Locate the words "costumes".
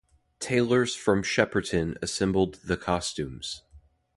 2.75-3.61